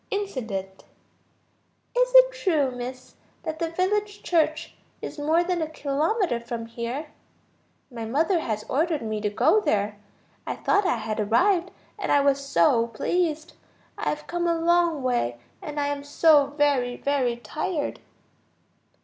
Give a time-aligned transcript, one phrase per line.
[0.11, 0.67] Incident_.
[1.95, 3.13] "Is it true, Miss,
[3.43, 7.11] that the village church is more than a kilometer from here?
[7.91, 9.99] My mother has ordered me to go there.
[10.47, 11.69] I thought I had arrived,
[11.99, 13.53] and I was so pleased.
[13.95, 17.99] I have come a long way, and I am so very, very tired."